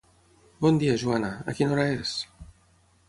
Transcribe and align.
Bon 0.65 0.79
dia, 0.83 0.95
Joana, 1.03 1.29
a 1.53 1.57
quina 1.59 1.77
hora 1.77 1.85
és? 1.99 2.15